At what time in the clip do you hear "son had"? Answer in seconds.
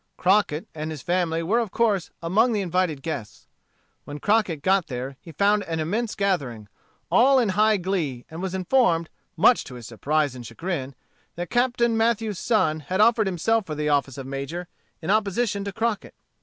12.43-12.99